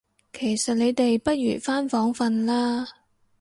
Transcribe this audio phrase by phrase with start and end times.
[0.33, 2.87] 其實你哋不如返房訓啦